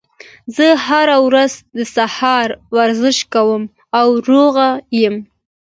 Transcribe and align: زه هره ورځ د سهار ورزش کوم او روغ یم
زه 0.55 0.67
هره 0.87 1.17
ورځ 1.27 1.51
د 1.77 1.79
سهار 1.95 2.47
ورزش 2.77 3.17
کوم 3.33 3.63
او 3.99 4.07
روغ 4.29 4.55
یم 5.01 5.15